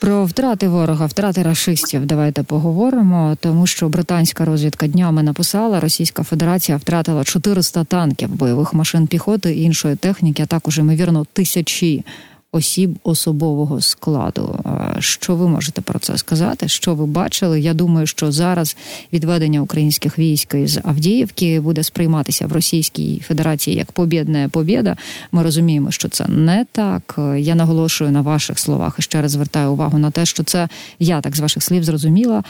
Про 0.00 0.24
втрати 0.24 0.68
ворога, 0.68 1.06
втрати 1.06 1.42
рашистів, 1.42 2.06
давайте 2.06 2.42
поговоримо, 2.42 3.36
тому 3.40 3.66
що 3.66 3.88
британська 3.88 4.44
розвідка 4.44 4.86
днями 4.86 5.22
написала, 5.22 5.80
Російська 5.80 6.22
Федерація 6.22 6.78
втратила 6.78 7.24
400 7.24 7.84
танків, 7.84 8.28
бойових 8.28 8.74
машин 8.74 9.06
піхоти 9.06 9.54
і 9.54 9.62
іншої 9.62 9.96
техніки, 9.96 10.42
а 10.42 10.46
також 10.46 10.78
ймовірно 10.78 11.26
тисячі 11.32 12.04
осіб 12.52 12.98
особового 13.04 13.80
складу. 13.80 14.58
Що 14.98 15.34
ви 15.34 15.48
можете 15.48 15.80
про 15.80 15.98
це 15.98 16.18
сказати? 16.18 16.68
Що 16.68 16.94
ви 16.94 17.06
бачили? 17.06 17.60
Я 17.60 17.74
думаю, 17.74 18.06
що 18.06 18.32
зараз 18.32 18.76
відведення 19.12 19.60
українських 19.60 20.18
військ 20.18 20.54
із 20.54 20.80
Авдіївки 20.84 21.60
буде 21.60 21.82
сприйматися 21.82 22.46
в 22.46 22.52
Російській 22.52 23.22
Федерації 23.26 23.76
як 23.76 23.92
побєдна 23.92 24.48
побєда. 24.48 24.96
Ми 25.32 25.42
розуміємо, 25.42 25.90
що 25.90 26.08
це 26.08 26.26
не 26.28 26.66
так. 26.72 27.18
Я 27.38 27.54
наголошую 27.54 28.10
на 28.10 28.20
ваших 28.20 28.58
словах 28.58 28.96
і 28.98 29.02
ще 29.02 29.22
раз 29.22 29.30
звертаю 29.30 29.72
увагу 29.72 29.98
на 29.98 30.10
те, 30.10 30.26
що 30.26 30.42
це 30.42 30.68
я 30.98 31.20
так 31.20 31.36
з 31.36 31.40
ваших 31.40 31.62
слів 31.62 31.84
зрозуміла. 31.84 32.42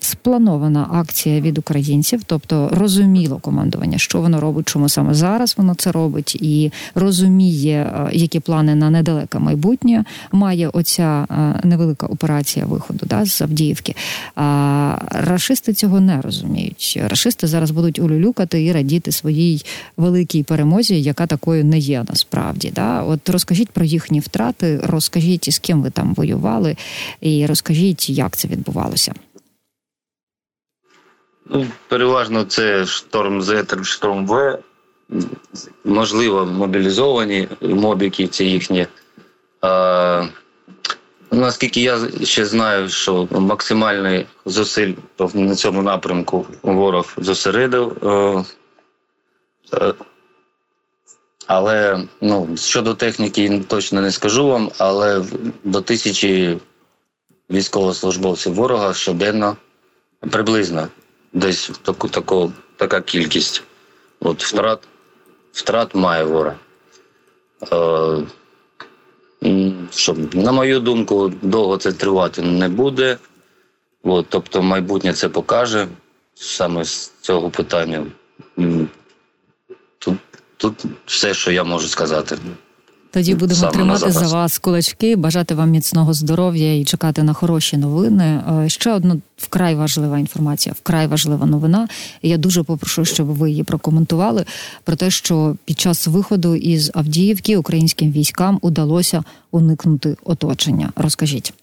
Спланована 0.00 0.88
акція 0.92 1.40
від 1.40 1.58
українців, 1.58 2.22
тобто 2.26 2.68
розуміло 2.72 3.38
командування, 3.38 3.98
що 3.98 4.20
воно 4.20 4.40
робить, 4.40 4.68
чому 4.68 4.88
саме 4.88 5.14
зараз 5.14 5.54
воно 5.58 5.74
це 5.74 5.92
робить, 5.92 6.34
і 6.34 6.72
розуміє, 6.94 8.08
які 8.12 8.40
плани 8.40 8.74
на 8.82 8.90
недалеке 8.90 9.38
майбутнє 9.38 10.04
має 10.32 10.68
оця 10.68 11.26
е, 11.30 11.60
невелика 11.68 12.06
операція 12.06 12.66
виходу 12.66 13.06
да, 13.06 13.26
з 13.26 13.42
Авдіївки. 13.42 13.94
А 14.36 14.98
рашисти 15.10 15.72
цього 15.72 16.00
не 16.00 16.20
розуміють. 16.20 17.00
Рашисти 17.06 17.46
зараз 17.46 17.70
будуть 17.70 17.98
улюлюкати 17.98 18.64
і 18.64 18.72
радіти 18.72 19.12
своїй 19.12 19.64
великій 19.96 20.42
перемозі, 20.42 21.02
яка 21.02 21.26
такою 21.26 21.64
не 21.64 21.78
є 21.78 22.04
насправді. 22.08 22.72
Да? 22.74 23.02
От 23.02 23.28
розкажіть 23.28 23.70
про 23.70 23.84
їхні 23.84 24.20
втрати, 24.20 24.80
розкажіть, 24.84 25.52
з 25.52 25.58
ким 25.58 25.82
ви 25.82 25.90
там 25.90 26.14
воювали, 26.14 26.76
і 27.20 27.46
розкажіть, 27.46 28.10
як 28.10 28.36
це 28.36 28.48
відбувалося. 28.48 29.14
Ну, 31.50 31.66
Переважно 31.88 32.44
це 32.44 32.86
шторм 32.86 33.42
З, 33.42 33.64
шторм 33.82 34.26
В 34.26 34.58
можливо, 35.84 36.46
мобілізовані 36.46 37.48
мобіки 37.60 38.26
ці 38.26 38.44
їхні. 38.44 38.86
Наскільки 41.32 41.80
я 41.80 41.98
ще 42.24 42.46
знаю, 42.46 42.88
що 42.88 43.28
максимальний 43.30 44.26
зусиль 44.46 44.94
на 45.34 45.54
цьому 45.54 45.82
напрямку 45.82 46.46
ворог 46.62 47.12
зосередив. 47.16 47.96
Е, 48.02 48.44
е, 49.74 49.94
але 51.46 52.04
ну, 52.20 52.56
щодо 52.56 52.94
техніки 52.94 53.62
точно 53.68 54.00
не 54.00 54.10
скажу 54.10 54.46
вам, 54.46 54.70
але 54.78 55.24
до 55.64 55.80
тисячі 55.80 56.58
військовослужбовців 57.50 58.54
ворога 58.54 58.94
щоденно 58.94 59.56
приблизно 60.30 60.88
десь 61.32 61.70
таку, 61.82 62.08
таку, 62.08 62.52
така 62.76 63.00
кількість 63.00 63.62
от 64.20 64.44
втрат 64.44 64.88
втрат 65.52 65.94
має 65.94 66.24
ворог. 66.24 66.52
Е, 67.72 68.26
щоб, 69.90 70.34
на 70.34 70.52
мою 70.52 70.80
думку, 70.80 71.32
довго 71.42 71.76
це 71.76 71.92
тривати 71.92 72.42
не 72.42 72.68
буде. 72.68 73.18
От, 74.02 74.26
Тобто, 74.28 74.62
майбутнє 74.62 75.12
це 75.12 75.28
покаже 75.28 75.88
саме 76.34 76.84
з 76.84 77.12
цього 77.20 77.50
питання. 77.50 78.06
Тут, 79.98 80.14
Тут 80.56 80.84
все, 81.06 81.34
що 81.34 81.50
я 81.50 81.64
можу 81.64 81.88
сказати. 81.88 82.38
Тоді 83.12 83.34
будемо 83.34 83.60
Саме 83.60 83.72
тримати 83.72 84.10
за 84.10 84.26
вас 84.26 84.58
кулачки, 84.58 85.16
бажати 85.16 85.54
вам 85.54 85.70
міцного 85.70 86.12
здоров'я 86.12 86.80
і 86.80 86.84
чекати 86.84 87.22
на 87.22 87.32
хороші 87.32 87.76
новини. 87.76 88.42
Е, 88.64 88.68
ще 88.68 88.92
одна 88.92 89.16
вкрай 89.36 89.74
важлива 89.74 90.18
інформація, 90.18 90.74
вкрай 90.78 91.06
важлива 91.06 91.46
новина. 91.46 91.88
Я 92.22 92.36
дуже 92.36 92.62
попрошу, 92.62 93.04
щоб 93.04 93.26
ви 93.26 93.50
її 93.50 93.62
прокоментували 93.62 94.44
про 94.84 94.96
те, 94.96 95.10
що 95.10 95.56
під 95.64 95.80
час 95.80 96.06
виходу 96.06 96.54
із 96.54 96.90
Авдіївки 96.94 97.56
українським 97.56 98.12
військам 98.12 98.58
удалося 98.62 99.24
уникнути 99.50 100.16
оточення. 100.24 100.92
Розкажіть. 100.96 101.54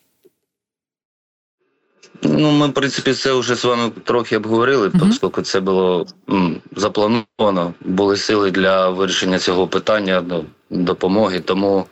Ну, 2.24 2.52
ми, 2.52 2.68
в 2.68 2.74
принципі, 2.74 3.14
це 3.14 3.34
вже 3.34 3.56
з 3.56 3.66
вами 3.66 3.92
трохи 4.04 4.38
обговорили, 4.38 4.88
uh-huh. 4.88 5.10
оскільки 5.10 5.42
це 5.42 5.60
було 5.60 6.06
м, 6.30 6.62
заплановано. 6.76 7.74
Були 7.86 8.18
сили 8.18 8.52
для 8.52 8.90
вирішення 8.90 9.40
цього 9.40 9.68
питання 9.68 10.24
ну, 10.28 10.46
допомоги. 10.70 11.40
Тому, 11.40 11.86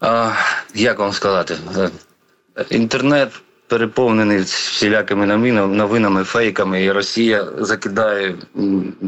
а, 0.00 0.32
як 0.74 0.98
вам 0.98 1.12
сказати, 1.12 1.56
е, 1.76 1.90
інтернет 2.70 3.32
переповнений 3.66 4.38
всілякими 4.38 5.26
новинами, 5.66 6.24
фейками, 6.24 6.84
і 6.84 6.92
Росія 6.92 7.48
закидає 7.58 8.34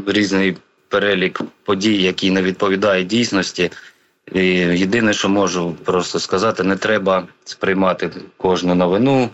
різний 0.07 0.57
перелік 0.87 1.41
подій, 1.63 2.01
які 2.01 2.31
не 2.31 2.41
відповідають 2.41 3.07
дійсності. 3.07 3.71
І 4.31 4.45
Єдине, 4.57 5.13
що 5.13 5.29
можу 5.29 5.75
просто 5.83 6.19
сказати, 6.19 6.63
не 6.63 6.75
треба 6.75 7.27
сприймати 7.45 8.11
кожну 8.37 8.75
новину. 8.75 9.29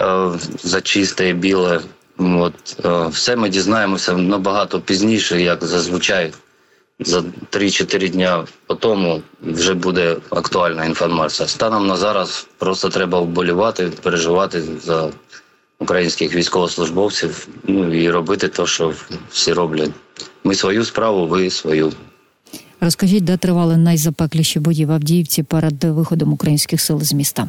Е, 0.00 0.30
за 0.62 0.80
чисте 0.80 1.28
і 1.28 1.32
біле. 1.32 1.80
От, 2.18 2.76
е, 2.84 3.06
Все 3.06 3.36
ми 3.36 3.48
дізнаємося 3.48 4.12
набагато 4.12 4.80
пізніше, 4.80 5.42
як 5.42 5.64
зазвичай. 5.64 6.32
За 7.00 7.20
3-4 7.50 8.08
дня 8.08 8.44
по 8.66 8.74
тому 8.74 9.22
вже 9.42 9.74
буде 9.74 10.16
актуальна 10.30 10.84
інформація. 10.84 11.48
Станом 11.48 11.86
на 11.86 11.96
зараз 11.96 12.46
просто 12.58 12.88
треба 12.88 13.20
вболівати, 13.20 13.90
переживати 14.02 14.62
за 14.82 15.10
українських 15.78 16.34
військовослужбовців 16.34 17.48
ну 17.64 17.94
і 17.94 18.10
робити 18.10 18.48
те, 18.48 18.66
що 18.66 18.94
всі 19.30 19.52
роблять. 19.52 19.90
Ми 20.44 20.54
свою 20.54 20.84
справу, 20.84 21.26
ви 21.26 21.50
свою. 21.50 21.92
Розкажіть, 22.80 23.24
де 23.24 23.36
тривали 23.36 23.76
найзапекліші 23.76 24.60
бої 24.60 24.86
в 24.86 24.92
Авдіївці 24.92 25.42
перед 25.42 25.84
виходом 25.84 26.32
українських 26.32 26.80
сил 26.80 27.00
з 27.00 27.12
міста? 27.12 27.48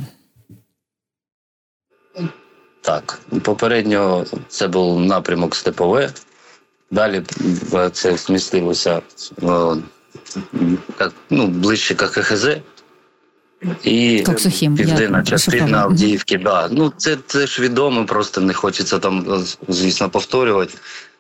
Так, 2.82 3.22
попередньо 3.44 4.26
це 4.48 4.68
був 4.68 5.00
напрямок 5.00 5.56
Степове. 5.56 6.10
Далі 6.92 7.24
це 7.92 8.18
змістилося 8.18 9.02
ну, 11.30 11.48
ближче 11.48 11.96
КХЗ. 11.96 12.48
І 13.84 14.24
Коксохім, 14.26 14.76
південна 14.76 15.24
частина 15.24 15.78
Авдіївки. 15.78 16.38
Да. 16.38 16.68
Ну, 16.72 16.94
це 16.98 17.18
це 17.28 17.48
ж 17.48 17.62
відомо, 17.62 18.06
просто 18.06 18.42
не 18.42 18.54
хочеться 18.54 19.00
там, 19.00 19.44
звісно, 19.68 20.10
повторювати. 20.10 20.74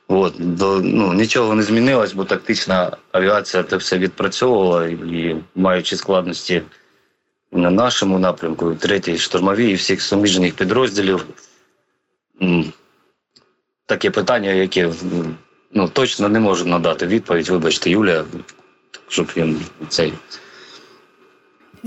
От, 0.07 0.33
до, 0.37 0.81
ну, 0.81 1.13
Нічого 1.13 1.55
не 1.55 1.63
змінилось, 1.63 2.13
бо 2.13 2.23
тактична 2.25 2.97
авіація 3.11 3.63
це 3.63 3.77
все 3.77 3.97
відпрацьовувала 3.97 4.87
і 4.87 5.35
маючи 5.55 5.95
складності 5.95 6.61
на 7.51 7.69
нашому 7.69 8.19
напрямку, 8.19 8.75
третій 8.75 9.17
штурмовій 9.17 9.71
і 9.71 9.75
всіх 9.75 10.01
суміжних 10.01 10.53
підрозділів 10.53 11.25
таке 13.85 14.11
питання, 14.11 14.49
яке 14.49 14.91
ну, 15.75 15.87
точно 15.87 16.29
не 16.29 16.39
можу 16.39 16.65
надати 16.65 17.07
відповідь. 17.07 17.49
Вибачте, 17.49 17.89
Юлія, 17.89 18.23
щоб 19.07 19.31
він 19.37 19.61
цей. 19.89 20.13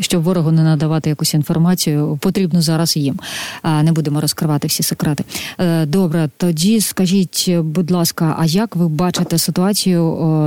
Щоб 0.00 0.22
ворогу 0.22 0.52
не 0.52 0.62
надавати 0.62 1.10
якусь 1.10 1.34
інформацію, 1.34 2.18
потрібно 2.22 2.62
зараз 2.62 2.96
їм. 2.96 3.20
Не 3.64 3.92
будемо 3.92 4.20
розкривати 4.20 4.68
всі 4.68 4.82
секрети. 4.82 5.24
Е, 5.58 5.86
добре, 5.86 6.28
тоді 6.36 6.80
скажіть, 6.80 7.50
будь 7.58 7.90
ласка, 7.90 8.36
а 8.38 8.44
як 8.44 8.76
ви 8.76 8.88
бачите 8.88 9.38
ситуацію 9.38 10.02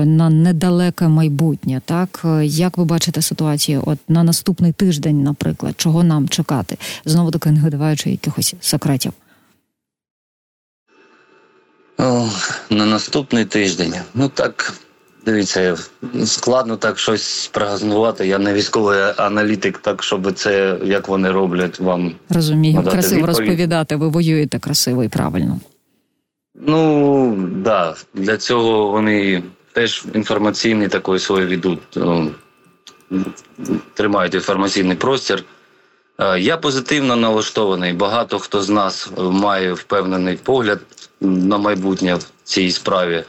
на 0.06 0.30
недалеке 0.30 1.08
майбутнє? 1.08 1.82
Так 1.86 2.26
як 2.44 2.78
ви 2.78 2.86
бачите 2.86 3.22
ситуацію? 3.22 3.84
От 3.86 4.00
на 4.08 4.24
наступний 4.24 4.72
тиждень, 4.72 5.24
наприклад, 5.24 5.74
чого 5.78 6.04
нам 6.04 6.30
чекати? 6.30 6.78
Знову 7.06 7.32
таки 7.32 7.52
не 7.52 7.62
видаваючи 7.62 8.12
якихось 8.12 8.56
секретів. 8.62 9.14
На 12.70 12.86
наступний 12.86 13.46
тиждень. 13.46 13.94
Ну 14.14 14.30
так, 14.30 14.74
дивіться, 15.26 15.78
складно 16.26 16.78
так 16.78 17.00
щось 17.00 17.24
спрогнозувати. 17.24 18.28
Я 18.28 18.38
не 18.38 18.54
військовий 18.54 19.00
аналітик, 19.18 19.78
так 19.78 20.04
щоб 20.04 20.34
це 20.34 20.78
як 20.84 21.08
вони 21.08 21.32
роблять 21.32 21.80
вам. 21.80 22.16
Розумію, 22.30 22.84
красиво 22.84 23.02
відповідь. 23.02 23.26
розповідати. 23.26 23.96
Ви 23.96 24.08
воюєте 24.08 24.60
красиво 24.60 25.04
і 25.04 25.10
правильно. 25.10 25.60
Ну 26.56 27.36
да, 27.56 27.96
для 28.14 28.38
цього 28.38 28.88
вони 28.88 29.44
теж 29.74 30.06
інформаційний 30.14 30.88
такий 30.88 31.20
свій 31.20 31.46
ведуть. 31.46 31.98
Тримають 33.94 34.34
інформаційний 34.34 34.96
простір. 34.96 35.44
Е, 36.20 36.40
я 36.40 36.58
позитивно 36.58 37.16
налаштований. 37.16 37.94
Багато 37.94 38.40
хто 38.40 38.62
з 38.62 38.70
нас 38.70 39.10
має 39.18 39.74
впевнений 39.74 40.38
погляд 40.38 40.80
на 41.22 41.58
майбутнє 41.58 42.16
в 42.16 42.26
цій 42.44 42.72
справі. 42.72 43.24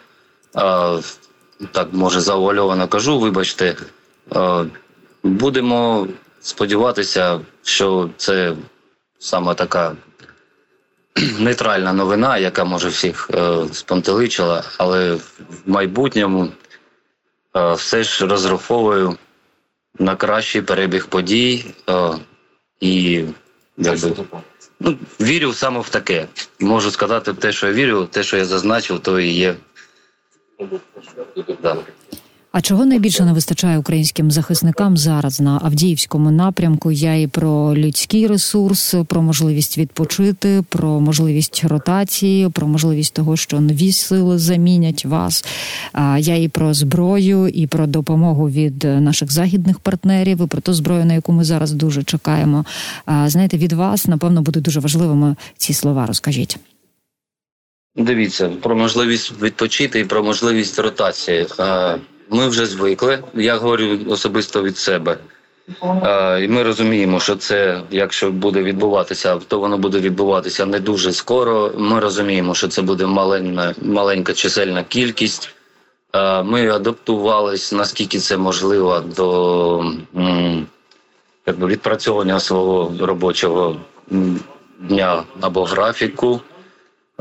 Так, 1.73 1.89
може, 1.93 2.21
завуальовано 2.21 2.89
кажу, 2.89 3.19
вибачте. 3.19 3.77
Будемо 5.23 6.09
сподіватися, 6.41 7.41
що 7.63 8.11
це 8.17 8.57
саме 9.19 9.55
така 9.55 9.97
нейтральна 11.39 11.93
новина, 11.93 12.39
яка 12.39 12.65
може 12.65 12.89
всіх 12.89 13.31
е, 13.35 13.65
спонтеличила, 13.73 14.65
але 14.79 15.15
в 15.15 15.41
майбутньому 15.67 16.49
е, 17.57 17.73
все 17.73 18.05
ж 18.05 18.27
розраховую 18.27 19.17
на 19.99 20.17
кращий 20.17 20.63
перебіг 20.63 21.07
подій 21.07 21.65
і 22.81 23.13
якби, 23.13 23.35
ну, 24.81 24.99
вірю 25.21 25.53
саме 25.53 25.81
в 25.81 25.89
таке. 25.89 26.27
Можу 26.61 26.91
сказати 26.91 27.35
те, 27.35 27.53
що 27.53 27.67
я 27.67 27.73
вірю, 27.73 28.07
те, 28.07 28.23
що 28.23 28.37
я 28.37 28.45
зазначив, 28.45 29.01
то 29.01 29.21
і 29.21 29.29
є. 29.29 29.55
Да. 31.63 31.77
А 32.53 32.61
чого 32.61 32.87
найбільше 32.87 33.25
не 33.25 33.33
вистачає 33.33 33.79
українським 33.79 34.31
захисникам 34.31 34.97
зараз 34.97 35.41
на 35.41 35.61
Авдіївському 35.63 36.31
напрямку? 36.31 36.91
Я 36.91 37.15
і 37.15 37.27
про 37.27 37.77
людський 37.77 38.27
ресурс, 38.27 38.95
про 39.07 39.23
можливість 39.23 39.79
відпочити, 39.79 40.65
про 40.69 41.01
можливість 41.01 41.65
ротації, 41.65 42.49
про 42.49 42.67
можливість 42.67 43.15
того, 43.15 43.37
що 43.37 43.61
нові 43.61 43.93
сили 43.93 44.39
замінять 44.39 45.05
вас. 45.05 45.45
Я 46.19 46.37
і 46.37 46.49
про 46.49 46.75
зброю, 46.75 47.49
і 47.49 47.67
про 47.67 47.87
допомогу 47.87 48.51
від 48.51 48.85
наших 48.85 49.33
західних 49.33 49.79
партнерів, 49.79 50.45
і 50.45 50.47
про 50.47 50.61
ту 50.61 50.75
зброю, 50.75 51.05
на 51.05 51.15
яку 51.15 51.33
ми 51.33 51.45
зараз 51.45 51.73
дуже 51.73 52.03
чекаємо. 52.03 52.65
Знаєте, 53.27 53.57
від 53.57 53.73
вас 53.73 54.07
напевно 54.07 54.43
буде 54.43 54.61
дуже 54.61 54.81
важливими 54.81 55.37
ці 55.57 55.75
слова. 55.75 56.07
Розкажіть. 56.07 56.59
Дивіться 57.97 58.49
про 58.49 58.77
можливість 58.77 59.43
відпочити 59.43 60.01
і 60.01 60.05
про 60.05 60.23
можливість 60.23 60.79
ротації. 60.79 61.47
Ми 62.33 62.49
вже 62.49 62.67
звикли. 62.67 63.25
Я 63.35 63.57
говорю 63.57 63.99
особисто 64.09 64.63
від 64.63 64.79
себе. 64.79 65.19
І 66.43 66.49
Ми 66.49 66.63
розуміємо, 66.63 67.21
що 67.21 67.37
це, 67.37 67.81
якщо 67.91 68.31
буде 68.31 68.63
відбуватися, 68.63 69.37
то 69.49 69.59
воно 69.61 69.79
буде 69.79 69.99
відбуватися 70.01 70.67
не 70.67 70.81
дуже 70.81 71.13
скоро. 71.13 71.73
Ми 71.77 72.01
розуміємо, 72.01 72.55
що 72.55 72.69
це 72.69 72.83
буде 72.83 73.07
маленька, 73.07 73.75
маленька 73.83 74.33
чисельна 74.33 74.83
кількість. 74.85 75.55
Ми 76.45 76.69
адаптувалися 76.69 77.77
наскільки 77.77 78.19
це 78.19 78.37
можливо 78.37 79.01
до 79.17 79.93
якби, 81.47 81.67
відпрацьовування 81.67 82.41
свого 82.41 82.93
робочого 83.07 83.77
дня 84.81 85.23
або 85.41 85.65
графіку. 85.65 86.41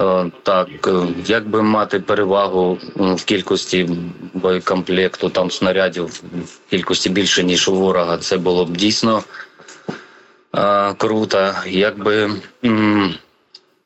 Е, 0.02 0.32
так, 0.44 0.68
е, 0.88 0.92
як 1.26 1.50
би 1.50 1.62
мати 1.62 2.00
перевагу 2.00 2.78
в 2.96 3.24
кількості 3.24 3.90
боєкомплекту, 4.34 5.30
там 5.30 5.52
снарядів 5.52 6.06
в 6.46 6.70
кількості 6.70 7.10
більше, 7.10 7.44
ніж 7.44 7.68
у 7.70 7.76
ворога, 7.76 8.18
це 8.18 8.38
було 8.38 8.66
б 8.66 8.78
дійсно 8.78 9.24
а, 10.52 10.94
круто. 10.94 11.54
Якби 11.68 12.32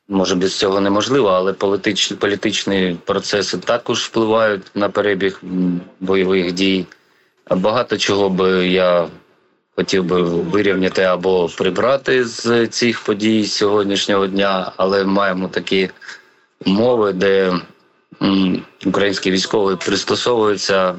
може 0.08 0.34
без 0.34 0.58
цього 0.58 0.80
неможливо, 0.80 1.28
але 1.28 1.52
політичні 1.52 2.16
політичні 2.16 2.96
процеси 3.04 3.58
також 3.58 3.98
впливають 4.04 4.62
на 4.74 4.88
перебіг 4.88 5.40
бойових 6.00 6.52
дій. 6.52 6.86
Багато 7.50 7.98
чого 7.98 8.28
би 8.30 8.68
я 8.68 9.08
хотів 9.76 10.04
би 10.04 10.22
вирівняти 10.22 11.02
або 11.02 11.48
прибрати 11.48 12.24
з 12.24 12.66
цих 12.66 13.00
подій 13.00 13.46
сьогоднішнього 13.46 14.26
дня, 14.26 14.72
але 14.76 15.04
маємо 15.04 15.48
такі 15.48 15.90
умови, 16.66 17.12
де 17.12 17.52
українські 18.86 19.30
військові 19.30 19.76
пристосовуються, 19.76 20.94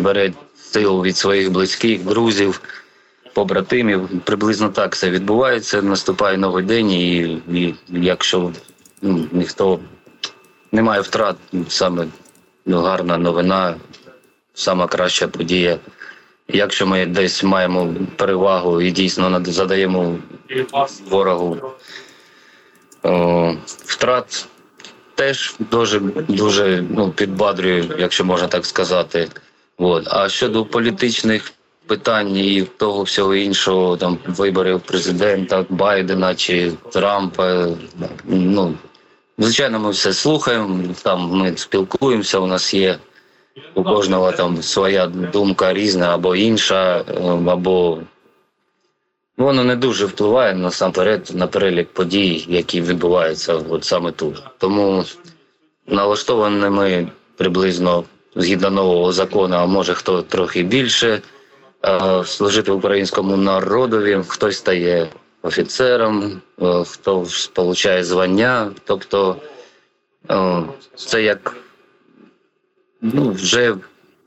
бере 0.00 0.32
силу 0.56 1.02
від 1.02 1.16
своїх 1.16 1.50
близьких, 1.50 2.04
друзів, 2.04 2.60
побратимів. 3.34 4.08
Приблизно 4.24 4.68
так 4.68 4.94
все 4.94 5.10
відбувається. 5.10 5.82
Наступає 5.82 6.36
новий 6.38 6.64
день, 6.64 6.90
і, 6.90 7.20
і 7.52 7.74
якщо 7.88 8.52
ну, 9.02 9.26
ніхто 9.32 9.78
не 10.72 10.82
має 10.82 11.00
втрат, 11.00 11.36
саме 11.68 12.06
гарна 12.66 13.18
новина, 13.18 13.74
сама 14.54 14.86
краща 14.86 15.28
подія. 15.28 15.78
Якщо 16.52 16.86
ми 16.86 17.06
десь 17.06 17.44
маємо 17.44 17.94
перевагу 18.16 18.80
і 18.80 18.90
дійсно 18.90 19.42
задаємо 19.44 20.18
ворогу 21.08 21.56
о, 23.02 23.54
втрат, 23.66 24.46
теж 25.14 25.54
дуже 25.70 26.00
дуже 26.28 26.84
ну, 26.90 27.10
підбадрює, 27.10 27.84
якщо 27.98 28.24
можна 28.24 28.48
так 28.48 28.66
сказати. 28.66 29.28
От. 29.78 30.08
А 30.10 30.28
щодо 30.28 30.64
політичних 30.64 31.52
питань 31.86 32.36
і 32.36 32.62
того 32.62 33.02
всього 33.02 33.34
іншого, 33.34 33.96
там 33.96 34.18
виборів 34.26 34.80
президента 34.80 35.64
Байдена 35.68 36.34
чи 36.34 36.72
Трампа, 36.92 37.66
ну 38.24 38.74
звичайно, 39.38 39.78
ми 39.78 39.90
все 39.90 40.12
слухаємо. 40.12 40.94
Там 41.02 41.20
ми 41.20 41.56
спілкуємося. 41.56 42.38
У 42.38 42.46
нас 42.46 42.74
є 42.74 42.98
у 43.74 43.82
кожного 43.84 44.32
там 44.32 44.62
своя 44.62 45.06
думка 45.06 45.72
різна 45.74 46.14
або 46.14 46.36
інша, 46.36 47.04
ем, 47.16 47.50
або 47.50 47.98
воно 49.36 49.64
не 49.64 49.76
дуже 49.76 50.06
впливає 50.06 50.54
насамперед 50.54 51.30
на 51.34 51.46
перелік 51.46 51.88
подій, 51.92 52.44
які 52.48 52.80
відбуваються 52.80 53.54
от 53.54 53.84
саме 53.84 54.12
тут. 54.12 54.42
Тому 54.58 55.04
налаштовані 55.86 56.68
ми 56.70 57.08
приблизно 57.36 58.04
згідно 58.36 58.70
нового 58.70 59.12
закону, 59.12 59.56
а 59.56 59.66
може 59.66 59.94
хто 59.94 60.22
трохи 60.22 60.62
більше 60.62 61.20
е, 61.84 62.24
служити 62.24 62.72
українському 62.72 63.36
народові, 63.36 64.20
хтось 64.28 64.58
стає 64.58 65.08
офіцером, 65.42 66.40
е, 66.62 66.84
хто 66.90 67.26
получає 67.52 68.04
звання, 68.04 68.70
тобто 68.84 69.36
е, 70.30 70.62
це 70.96 71.22
як 71.22 71.56
ну 73.02 73.32
вже 73.32 73.76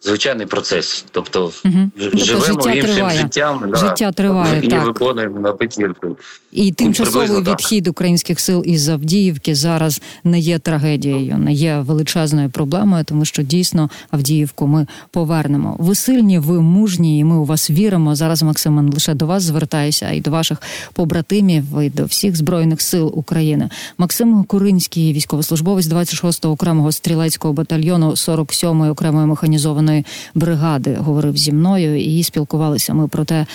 звичайний 0.05 0.45
процес. 0.45 1.05
Тобто 1.11 1.51
угу. 1.65 1.89
живемо 2.13 2.45
тобто 2.47 2.69
іншим 2.69 2.93
триває. 2.93 3.19
життям 3.19 3.75
життя 3.75 4.11
триває 4.11 4.61
і 4.63 4.67
так. 4.67 4.85
виконуємо 4.85 5.39
на 5.39 5.51
петірку. 5.51 6.17
І 6.51 6.71
тимчасовий 6.71 7.41
відхід 7.41 7.87
українських 7.87 8.39
сил 8.39 8.63
із 8.65 8.89
Авдіївки 8.89 9.55
зараз 9.55 10.01
не 10.23 10.39
є 10.39 10.59
трагедією, 10.59 11.37
не 11.37 11.53
є 11.53 11.77
величезною 11.79 12.49
проблемою, 12.49 13.03
тому 13.03 13.25
що 13.25 13.43
дійсно 13.43 13.89
Авдіївку 14.11 14.67
ми 14.67 14.87
повернемо. 15.11 15.75
Ви 15.79 15.95
сильні, 15.95 16.39
ви 16.39 16.61
мужні, 16.61 17.19
і 17.19 17.23
ми 17.23 17.35
у 17.35 17.45
вас 17.45 17.69
віримо. 17.69 18.15
Зараз 18.15 18.43
Максим, 18.43 18.89
лише 18.93 19.13
до 19.13 19.25
вас 19.25 19.43
звертаюся, 19.43 20.07
а 20.09 20.13
й 20.13 20.21
до 20.21 20.31
ваших 20.31 20.61
побратимів 20.93 21.63
і 21.81 21.89
до 21.89 22.05
всіх 22.05 22.35
збройних 22.35 22.81
сил 22.81 23.11
України. 23.15 23.69
Максим 23.97 24.43
Куринський, 24.43 25.13
військовослужбовець 25.13 25.87
26-го 25.87 26.53
окремого 26.53 26.91
стрілецького 26.91 27.53
батальйону 27.53 28.11
47-ї 28.11 28.91
окремої 28.91 29.27
механізованої 29.27 29.94
бригади, 30.35 30.97
говорив 30.99 31.37
зі 31.37 31.51
мною 31.51 32.01
і 32.01 32.23
спілкувалися 32.23 32.93
ми 32.93 33.07
про 33.07 33.25
те, 33.25 33.45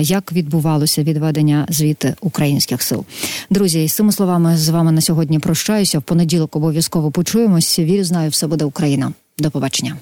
як 0.00 0.32
відбувалося 0.32 1.02
відведення 1.02 1.66
звідти 1.68 2.14
українських 2.20 2.82
сил. 2.82 3.04
Друзі, 3.50 3.88
з 3.88 3.94
цими 3.94 4.12
словами 4.12 4.56
з 4.56 4.68
вами 4.68 4.92
на 4.92 5.00
сьогодні 5.00 5.38
прощаюся. 5.38 5.98
В 5.98 6.02
понеділок 6.02 6.56
обов'язково 6.56 7.10
почуємось. 7.10 7.78
Вірю, 7.78 8.04
знаю, 8.04 8.30
все 8.30 8.46
буде 8.46 8.64
Україна. 8.64 9.12
До 9.38 9.50
побачення. 9.50 9.96